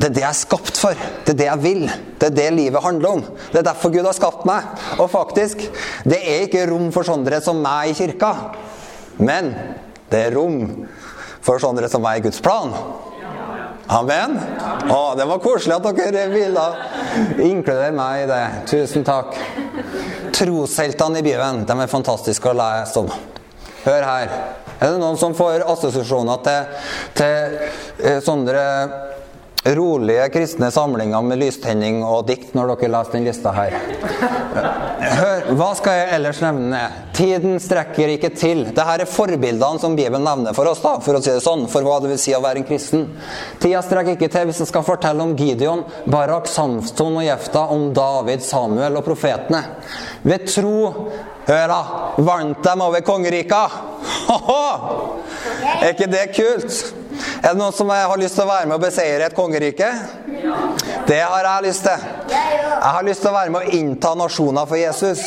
[0.01, 1.01] Det er det jeg er skapt for.
[1.27, 1.83] Det er det jeg vil.
[2.17, 3.25] Det er det livet handler om.
[3.53, 4.65] Det er derfor Gud har skapt meg.
[4.97, 5.67] Og faktisk,
[6.09, 8.31] det er ikke rom for sånne som meg i kirka.
[9.21, 9.53] Men
[10.09, 10.87] det er rom
[11.45, 12.73] for sånne som meg i Guds plan.
[13.91, 14.37] Amen?
[14.87, 16.67] Å, det var koselig at dere ville
[17.43, 18.45] inkludere meg i det.
[18.71, 19.35] Tusen takk.
[20.37, 23.11] Trosheltene i Bibelen de er fantastiske å lese om.
[23.83, 24.35] Hør her.
[24.81, 26.87] Er det noen som får assosiasjoner til,
[27.19, 27.57] til
[28.07, 28.65] eh, sånne
[29.65, 33.75] rolige kristne samlinger med lystenning og dikt når dere leser den lista her.
[35.21, 36.81] Hør, hva skal jeg ellers nevne?
[37.17, 38.63] Tiden strekker ikke til.
[38.71, 41.85] Dette er forbildene som Bibelen nevner for oss, da, for å si det sånn, for
[41.85, 43.05] hva det vil si å være en kristen.
[43.61, 47.91] Tida strekker ikke til hvis jeg skal fortelle om Gideon, Barak, Samson og Jefta, om
[47.97, 49.65] David, Samuel og profetene.
[50.25, 51.11] Ved tro
[51.51, 51.79] Hør, da!
[52.23, 53.65] Vant dem over kongerika!
[55.81, 57.00] Er ikke det kult?
[57.41, 59.89] Er det noen som har lyst til å være med og beseire et kongerike?
[61.09, 62.07] Det har jeg lyst til.
[62.31, 65.25] Jeg har lyst til å være med å innta nasjoner for Jesus.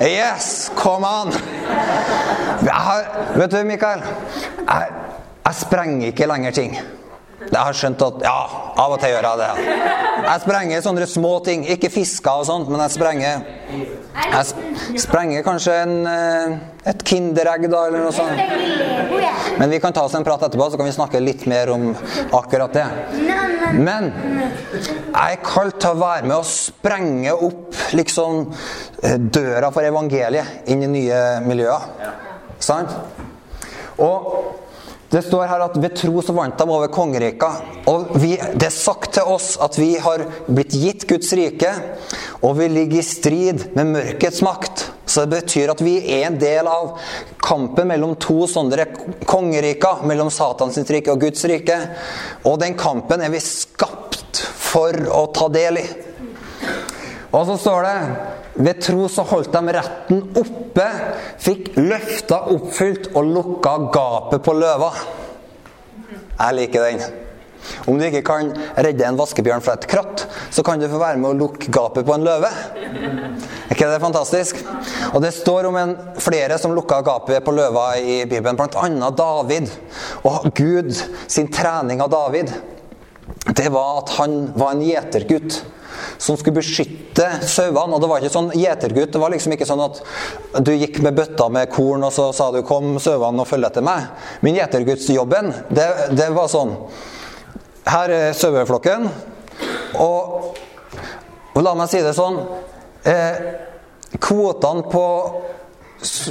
[0.00, 0.70] Yes!
[0.78, 1.34] Come on!
[2.70, 3.04] Har,
[3.36, 4.04] vet du, Mikael?
[4.60, 4.96] Jeg,
[5.44, 6.80] jeg sprenger ikke lenger ting.
[7.40, 8.40] Jeg har skjønt at Ja,
[8.78, 9.76] av og til gjør jeg det.
[10.26, 11.64] Jeg sprenger sånne små ting.
[11.72, 13.46] Ikke fisker og sånt, men jeg sprenger
[14.20, 18.40] Jeg sprenger kanskje en, eh, et Kinderegg, da, eller noe sånt.
[19.60, 21.90] Men vi kan ta oss en prat etterpå, så kan vi snakke litt mer om
[22.36, 22.86] akkurat det.
[23.76, 24.08] Men
[25.10, 28.46] jeg er kalt til å være med å sprenge opp liksom
[29.02, 31.84] eh, døra for evangeliet inn i nye miljøer.
[32.60, 32.96] Sant?
[34.00, 34.32] Og
[35.10, 37.48] det står her at ved tro så vant de over kongerika.
[37.90, 41.72] Og vi, det er sagt til oss at vi har blitt gitt Guds rike,
[42.46, 44.69] og vi ligger i strid med mørkets makt.
[45.10, 46.92] Så det betyr at vi er en del av
[47.42, 48.86] kampen mellom to sånne
[49.26, 51.78] kongeriker, mellom Satans rike og Guds rike.
[52.46, 55.86] Og den kampen er vi skapt for å ta del i.
[57.30, 57.96] Og så står det
[58.60, 60.86] ved tro så holdt de retten oppe,
[61.42, 64.92] fikk løfta oppfylt og lukka gapet på løva.
[66.40, 67.29] Jeg liker den.
[67.86, 71.20] Om du ikke kan redde en vaskebjørn fra et kratt, så kan du få være
[71.20, 72.50] med å lukke gapet på en løve.
[72.80, 74.62] Er ikke det fantastisk?
[75.14, 79.10] Og Det står om en, flere som lukka gapet på løva i Bibelen, bl.a.
[79.10, 79.70] David.
[80.26, 80.94] Og Gud
[81.26, 82.52] sin trening av David,
[83.56, 85.62] det var at han var en gjetergutt
[86.20, 87.94] som skulle beskytte sauene.
[87.94, 89.12] Og det var ikke sånn gjetergutt.
[89.14, 90.02] Det var liksom ikke sånn at
[90.66, 93.82] du gikk med bøtta med korn og så sa du 'kom sauene og følg etter
[93.82, 94.08] meg'.
[94.42, 96.76] Men gjetergudsjobben, det, det var sånn
[97.88, 99.08] Her er saueflokken.
[100.00, 100.58] Og,
[101.54, 102.38] og la meg si det sånn
[103.08, 103.40] eh,
[104.22, 105.06] Kvotene på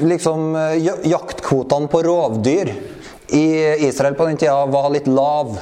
[0.06, 2.72] liksom eh, Jaktkvotene på rovdyr
[3.36, 3.46] i
[3.86, 5.54] Israel på den tida var litt lav.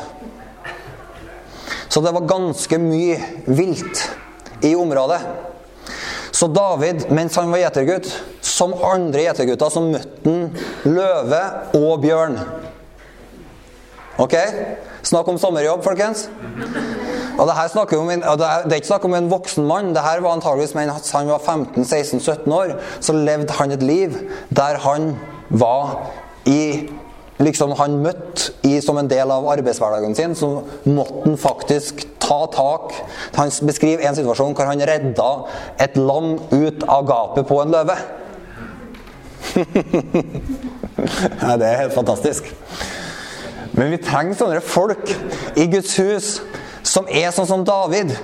[1.87, 4.03] Så det var ganske mye vilt
[4.61, 5.19] i området.
[6.31, 8.09] Så David, mens han var gjetergutt,
[8.45, 10.51] som andre gjetergutter, så møtte han
[10.85, 11.39] løve
[11.79, 12.37] og bjørn.
[14.21, 14.35] Ok?
[15.07, 16.25] Snakk om sommerjobb, folkens.
[17.37, 19.93] Og det, her snakker om en, det er ikke snakk om en voksen mann.
[19.95, 22.73] Det her var antageligvis mens han var 15-16-17 år.
[22.99, 24.17] Så levde han et liv
[24.49, 25.13] der han
[25.49, 26.09] var
[26.49, 26.89] i
[27.37, 32.39] liksom han møtte i, som en del av arbeidshverdagen sin, så måtte han faktisk ta
[32.53, 32.95] tak.
[33.37, 35.29] Han beskriver en situasjon hvor han redda
[35.85, 37.97] et lam ut av gapet på en løve.
[41.43, 42.49] ja, det er helt fantastisk.
[43.77, 45.11] Men vi trenger sånne folk
[45.55, 46.31] i Guds hus
[46.87, 48.15] som er sånn som David.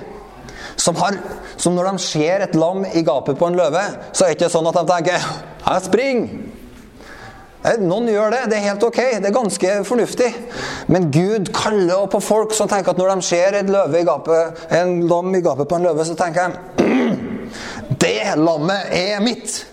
[0.74, 1.14] Som, har,
[1.56, 4.50] som når de ser et lam i gapet på en løve, så er det ikke
[4.50, 5.22] sånn at de tenker
[5.64, 6.54] 'Jeg springer'.
[7.80, 8.42] Noen gjør det.
[8.50, 8.98] Det er helt ok.
[9.22, 10.34] Det er ganske fornuftig.
[10.92, 14.04] Men Gud kaller også på folk som tenker at når de ser et løve i
[14.04, 16.84] gapet, en lam i gapet på en løve, så tenker de
[18.04, 19.66] Det lammet er mitt!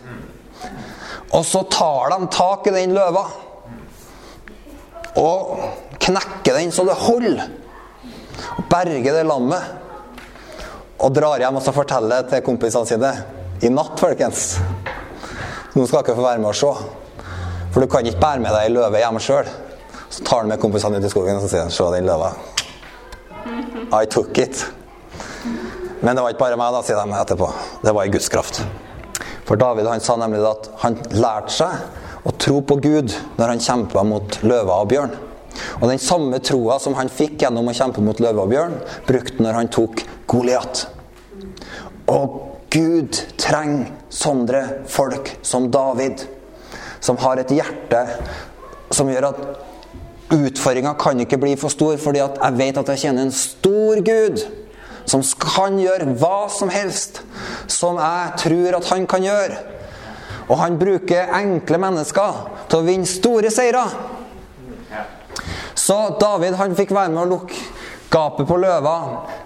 [1.35, 3.25] Og så tar de tak i den løva
[5.19, 5.57] og
[6.01, 7.43] knekker den så det holder.
[8.57, 9.77] Og berger det lammet.
[11.01, 13.11] Og drar hjem og så forteller til kompisene sine
[13.65, 14.59] i natt, folkens.
[15.73, 16.71] Nå skal dere få være med og se.
[17.71, 19.49] For du kan ikke bære med deg ei løve hjem sjøl.
[20.11, 22.33] Så tar han med kompisene ut i skogen og så sier han, se den løva.
[23.91, 24.65] I took it.
[26.01, 27.49] Men det var ikke bare meg, da, sier de etterpå.
[27.83, 28.61] Det var i Guds kraft.
[29.47, 33.63] For David han sa nemlig at han lærte seg å tro på Gud når han
[33.63, 35.13] kjempa mot løver og bjørn.
[35.81, 39.43] Og den samme troa som han fikk gjennom å kjempe mot løve og bjørn, brukte
[39.43, 40.85] når han tok Goliat.
[42.11, 42.37] Og
[42.71, 46.23] Gud trenger sånne folk som David
[47.03, 48.05] som har et hjerte
[48.93, 49.41] som gjør at
[50.31, 53.99] utfordringa kan ikke bli for stor, fordi at jeg vet at jeg kjenner en stor
[54.05, 54.43] Gud
[55.09, 57.23] som kan gjøre hva som helst
[57.71, 59.57] som jeg tror at han kan gjøre.
[60.47, 62.41] Og han bruker enkle mennesker
[62.71, 63.93] til å vinne store seirer.
[65.77, 67.69] Så David han fikk være med å lukke
[68.11, 68.95] gapet på løva.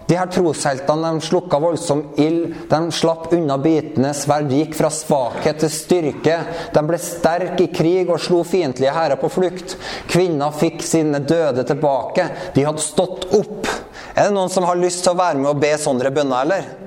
[0.08, 2.56] De her trosheltene de slukka voldsom ild.
[2.70, 6.40] De slapp unna bitende sverd, gikk fra svakhet til styrke.
[6.74, 9.78] De ble sterke i krig og slo fiendtlige hærer på flukt.
[10.12, 12.28] Kvinner fikk sine døde tilbake.
[12.58, 13.70] De hadde stått opp.
[14.16, 16.85] Er det noen som har lyst til å være med og be sånne bønner, eller?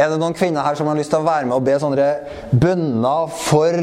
[0.00, 2.08] Er det noen kvinner her som har lyst til å være med og be sånne
[2.56, 3.76] bønner for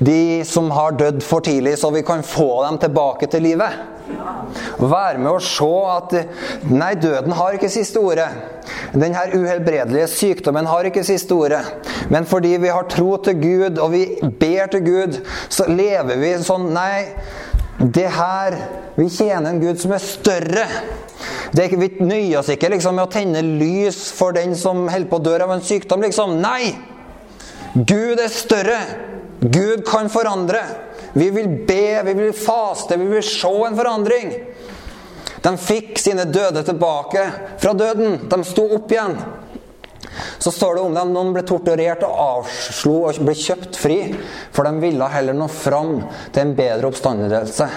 [0.00, 3.76] de som har dødd for tidlig, så vi kan få dem tilbake til livet?
[4.80, 6.14] Vær med og se at
[6.70, 8.28] Nei, døden har ikke siste ordet.
[8.94, 11.60] Denne uhelbredelige sykdommen har ikke siste ordet.
[12.08, 14.06] Men fordi vi har tro til Gud, og vi
[14.40, 15.20] ber til Gud,
[15.52, 17.10] så lever vi sånn Nei,
[17.78, 18.56] det her
[18.96, 20.64] Vi tjener en Gud som er større.
[21.54, 25.20] Er vi nøyer oss ikke liksom, med å tenne lys for den som holder på
[25.20, 26.02] å dø av en sykdom.
[26.02, 26.34] liksom.
[26.42, 26.74] Nei!
[27.74, 28.80] Gud er større.
[29.38, 30.64] Gud kan forandre.
[31.14, 34.34] Vi vil be, vi vil faste, vi vil se en forandring.
[35.42, 37.24] De fikk sine døde tilbake
[37.62, 38.18] fra døden.
[38.28, 39.14] De sto opp igjen.
[40.38, 43.98] Så står det om dem noen ble torturert og avslo og ble kjøpt fri,
[44.54, 45.96] for de ville heller nå fram
[46.32, 47.68] til en bedre oppstandelse.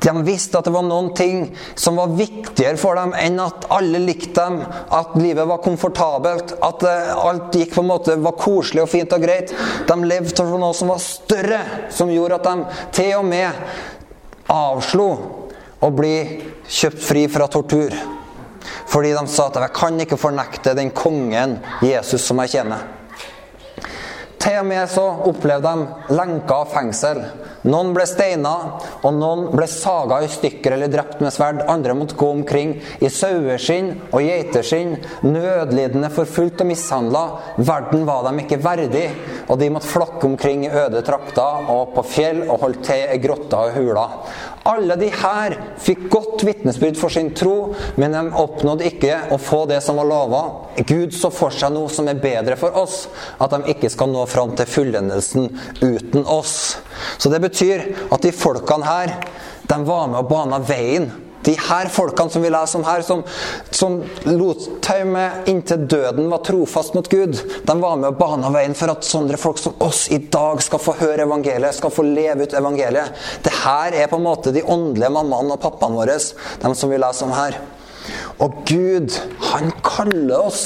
[0.00, 1.42] De visste at det var noen ting
[1.78, 6.86] som var viktigere for dem enn at alle likte dem, at livet var komfortabelt, at
[6.88, 9.52] eh, alt gikk på en måte var koselig og fint og greit.
[9.88, 11.60] De levde for noe som var større,
[11.92, 15.10] som gjorde at de til og med avslo
[15.80, 16.16] å bli
[16.68, 17.94] kjøpt fri fra tortur.
[18.90, 22.88] Fordi de sa at jeg kan ikke fornekte den kongen Jesus som jeg kjenner.
[24.40, 27.18] Til og med så opplevde de lenka av fengsel.
[27.68, 28.52] Noen ble steina,
[29.04, 31.60] og noen ble saga i stykker eller drept med sverd.
[31.68, 32.72] Andre måtte gå omkring
[33.04, 34.94] i saueskinn og geiteskinn,
[35.26, 37.24] nødlidende, forfulgt og mishandla.
[37.58, 39.10] Verden var dem ikke verdig,
[39.44, 43.20] og de måtte flakke omkring i øde trakter og på fjell og holde til i
[43.20, 44.16] grotter og huler.
[44.68, 49.62] Alle de her fikk godt vitnesbyrd for sin tro, men de oppnådde ikke å få
[49.70, 50.42] det som var lova.
[50.84, 53.06] Gud så for seg noe som er bedre for oss,
[53.40, 55.48] at de ikke skal nå fram til fullendelsen
[55.80, 56.76] uten oss.
[57.16, 59.16] Så det betyr at de folkene her,
[59.70, 61.08] de var med og bana veien
[61.44, 63.22] de her folkene som vi leser om her, som,
[63.70, 63.98] som
[64.28, 68.76] lot til med inntil døden var trofast mot Gud, de var med og bana veien
[68.76, 72.44] for at sånne folk som oss i dag skal få høre evangeliet, skal få leve
[72.44, 73.16] ut evangeliet.
[73.44, 77.00] Det her er på en måte de åndelige mammaene og pappaene våre, de som vi
[77.00, 77.58] leser om her.
[78.40, 79.16] Og Gud,
[79.50, 80.64] han kaller oss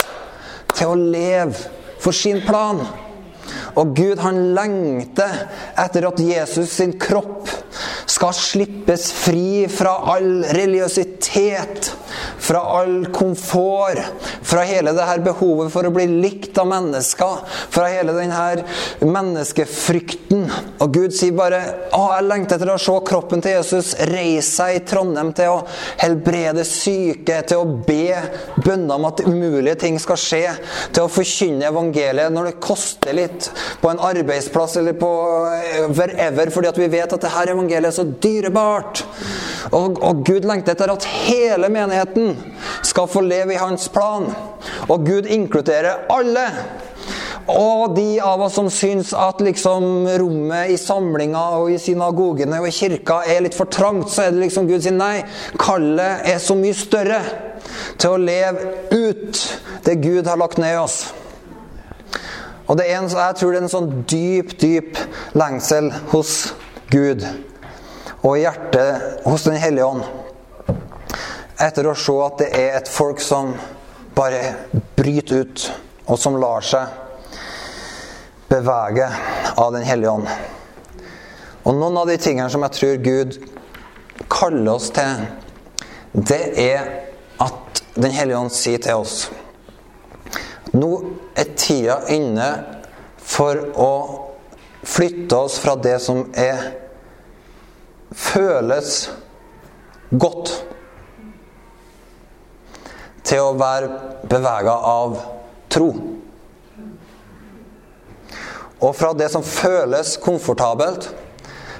[0.74, 1.54] til å leve
[2.02, 2.82] for sin plan.
[3.80, 5.46] Og Gud han lengter
[5.82, 7.50] etter at Jesus sin kropp
[8.10, 11.90] skal slippes fri fra all religiøsitet,
[12.38, 14.00] fra all komfort,
[14.42, 18.62] fra hele det her behovet for å bli likt av mennesker, fra hele den her
[19.04, 20.46] menneskefrykten.
[20.84, 21.60] Og Gud sier bare
[21.94, 25.62] å, jeg lengter etter å se kroppen til Jesus reise seg i Trondheim til å
[26.02, 28.12] helbrede syke, til å be
[28.64, 30.42] bønner om at umulige ting skal skje,
[30.94, 33.50] til å forkynne evangeliet når det koster litt
[33.80, 35.10] på en arbeidsplass eller på
[35.54, 39.04] eh, wherever, fordi at vi vet at det her evangeliet er så dyrebart.
[39.72, 42.03] Og, og Gud lengter etter at hele menigheten
[42.82, 44.28] skal få leve i hans plan.
[44.88, 46.44] Og Gud inkluderer alle.
[47.50, 52.70] Og de av oss som syns at liksom rommet i samlinga og i synagogene og
[52.70, 55.26] i kirka er litt for trangt, så er det liksom Gud sier nei.
[55.60, 57.20] Kallet er så mye større
[58.00, 59.42] til å leve ut
[59.84, 61.02] det Gud har lagt ned i oss.
[62.64, 64.96] Og en, jeg tror det er en sånn dyp, dyp
[65.36, 66.54] lengsel hos
[66.88, 67.26] Gud
[68.24, 70.23] og i hjertet hos Den hellige ånd.
[71.60, 73.52] Etter å se at det er et folk som
[74.14, 74.54] bare
[74.96, 75.66] bryter ut,
[76.10, 76.90] og som lar seg
[78.50, 79.06] bevege
[79.56, 80.28] av Den hellige ånd.
[81.64, 83.38] Og noen av de tingene som jeg tror Gud
[84.30, 85.24] kaller oss til,
[86.12, 86.90] det er
[87.42, 89.28] at Den hellige ånd sier til oss
[90.74, 90.88] Nå
[91.38, 92.48] er tida inne
[93.22, 93.90] for å
[94.82, 96.72] flytte oss fra det som er
[98.14, 98.96] føles
[100.10, 100.50] godt,
[103.24, 103.88] til å være
[104.28, 105.16] bevega av
[105.72, 105.88] tro.
[108.84, 111.08] Og fra det som føles komfortabelt,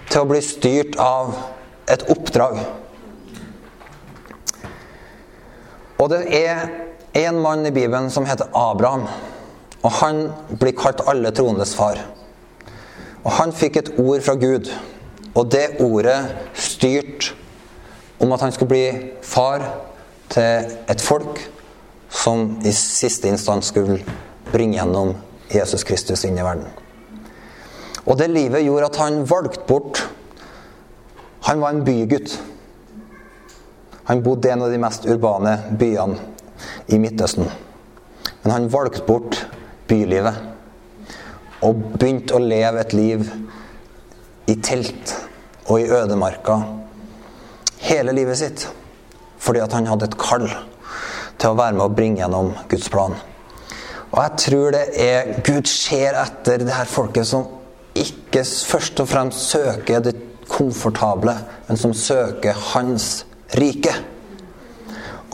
[0.08, 1.32] til å bli styrt av
[1.90, 2.58] et oppdrag.
[6.00, 6.66] Og det er
[7.24, 9.06] en mann i Bibelen som heter Abraham.
[9.84, 10.20] Og han
[10.60, 12.00] blir kalt alle troendes far.
[13.24, 14.70] Og han fikk et ord fra Gud.
[15.34, 16.18] Og det ordet
[16.54, 17.34] styrte
[18.22, 18.86] om at han skulle bli
[19.24, 19.64] far
[20.34, 21.40] til et folk
[22.14, 24.00] som i siste instans skulle
[24.52, 25.14] bringe gjennom
[25.50, 26.66] Jesus Kristus inn i verden.
[28.04, 30.04] Og det livet gjorde at han valgte bort
[31.44, 32.38] Han var en bygutt.
[34.08, 36.16] Han bodde i en av de mest urbane byene
[36.88, 37.50] i Midtøsten.
[38.42, 39.36] Men han valgte bort
[39.84, 40.38] bylivet
[41.60, 43.28] og begynte å leve et liv
[44.48, 45.12] i telt
[45.66, 46.56] og i ødemarka
[47.84, 48.64] hele livet sitt.
[49.44, 50.48] Fordi at han hadde et kall
[51.38, 53.16] til å være med å bringe gjennom Guds plan.
[54.14, 57.48] Og jeg tror det er Gud ser etter det her folket som
[57.98, 60.14] ikke først og fremst søker det
[60.50, 61.34] komfortable,
[61.68, 63.24] men som søker Hans
[63.58, 63.94] rike.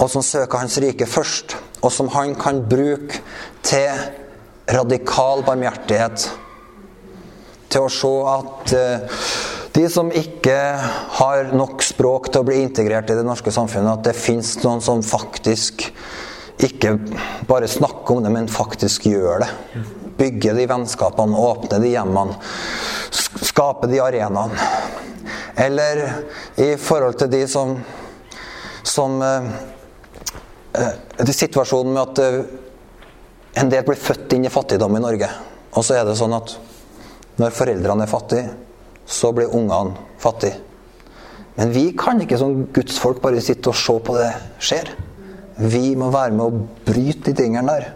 [0.00, 3.20] Og som søker Hans rike først, og som han kan bruke
[3.64, 3.90] til
[4.70, 6.28] radikal barmhjertighet.
[7.70, 9.20] Til å se at uh,
[9.72, 10.56] de som ikke
[11.20, 14.82] har nok språk til å bli integrert i det norske samfunnet, at det fins noen
[14.82, 15.86] som faktisk
[16.60, 16.96] ikke
[17.48, 19.50] bare snakker om det, men faktisk gjør det.
[20.20, 22.36] Bygge de vennskapene, åpne de hjemmene,
[23.46, 24.68] skape de arenaene.
[25.60, 26.02] Eller
[26.60, 27.78] i forhold til de som
[28.90, 29.42] som eh,
[30.72, 32.40] eh, Situasjonen med at eh,
[33.60, 35.28] en del blir født inn i fattigdom i Norge.
[35.76, 36.54] Og så er det sånn at
[37.40, 38.50] når foreldrene er fattige,
[39.11, 40.61] så blir ungene fattige.
[41.61, 44.30] Men vi kan ikke som gudsfolk bare sitte og se på det
[44.62, 44.92] skjer.
[45.61, 47.90] Vi må være med å bryte de tingene der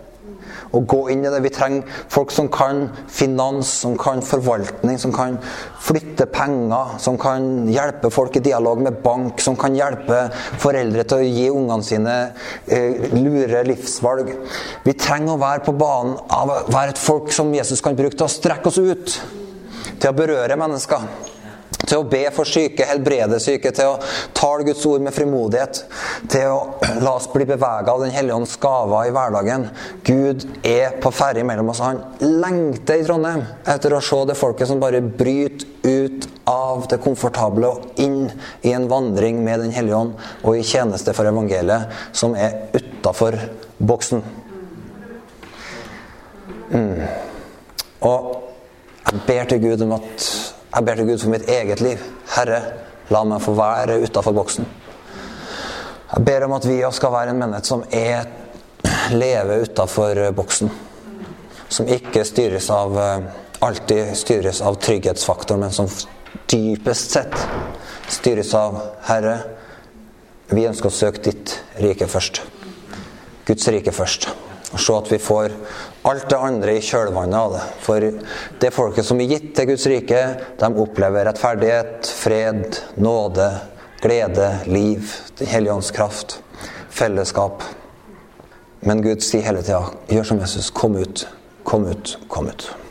[0.74, 1.38] Og gå inn i det.
[1.44, 5.36] Vi trenger folk som kan finans, som kan forvaltning, som kan
[5.80, 10.24] flytte penger, som kan hjelpe folk i dialog med bank, som kan hjelpe
[10.58, 12.16] foreldre til å gi ungene sine
[12.66, 14.34] eh, lure livsvalg.
[14.82, 18.18] Vi trenger å være på banen av å være et folk som Jesus kan bruke
[18.18, 19.16] til å strekke oss ut,
[20.00, 21.08] til å berøre mennesker.
[21.84, 23.96] Til å be for syke, helbrede syke, til å
[24.36, 25.82] tale Guds ord med frimodighet.
[26.32, 29.66] Til å la oss bli bevega av Den hellige ånds gaver i hverdagen.
[30.06, 31.82] Gud er på ferde mellom oss.
[31.84, 37.00] Han lengter i Trondheim etter å se det folket som bare bryter ut av det
[37.04, 38.30] komfortable og inn
[38.64, 43.36] i en vandring med Den hellige ånd og i tjeneste for evangeliet som er utafor
[43.76, 44.24] boksen.
[46.72, 47.04] Mm.
[48.08, 48.43] Og
[49.14, 50.24] jeg ber til Gud om at
[50.74, 52.00] jeg ber til Gud for mitt eget liv.
[52.34, 52.56] Herre,
[53.14, 54.66] la meg få være utafor boksen.
[56.10, 58.26] Jeg ber om at vi skal være en menighet som er
[59.14, 60.72] lever utafor boksen.
[61.68, 62.98] Som ikke styres av
[63.62, 65.86] alltid styres av trygghetsfaktoren, men som
[66.50, 67.38] dypest sett
[68.10, 69.38] styres av Herre,
[70.50, 72.42] vi ønsker å søke ditt rike først.
[73.46, 74.28] Guds rike først.
[74.74, 75.54] Og se at vi får
[76.04, 77.62] alt det andre i kjølvannet av det.
[77.84, 78.08] For
[78.60, 80.20] det folket som er gitt til Guds rike,
[80.60, 83.48] de opplever rettferdighet, fred, nåde,
[84.04, 86.38] glede, liv, Den hellige ånds kraft,
[86.90, 87.62] fellesskap.
[88.84, 90.70] Men Gud sier hele tida 'Gjør som Jesus.
[90.70, 91.26] Kom ut.
[91.64, 92.18] Kom ut.
[92.28, 92.83] Kom ut'.